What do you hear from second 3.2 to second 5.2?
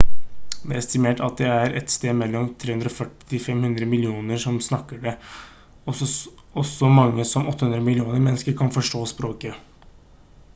til 500 millioner som snakker det